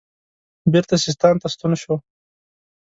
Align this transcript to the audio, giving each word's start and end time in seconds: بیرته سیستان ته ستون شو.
بیرته 0.71 0.95
سیستان 1.05 1.35
ته 1.41 1.47
ستون 1.53 1.71
شو. 1.81 1.95